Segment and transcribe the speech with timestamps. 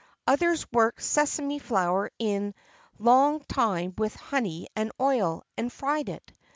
[0.25, 2.53] [XXIV 6] Others worked sesame flour a
[2.97, 6.33] long time with honey and oil, and fried it.